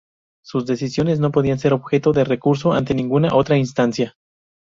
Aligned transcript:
Sus 0.43 0.65
decisiones 0.65 1.19
no 1.19 1.31
podían 1.31 1.59
ser 1.59 1.73
objeto 1.73 2.11
de 2.11 2.23
recurso 2.23 2.73
ante 2.73 2.95
ninguna 2.95 3.35
otra 3.35 3.55
instancia. 3.57 4.15